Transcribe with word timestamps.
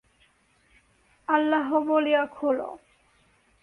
আল্লাহ 1.27 1.69
বলিয়া 1.87 2.23
খোল।। 2.25 2.59